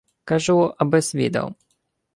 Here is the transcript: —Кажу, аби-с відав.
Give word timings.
—Кажу, 0.23 0.73
аби-с 0.77 1.15
відав. 1.15 1.55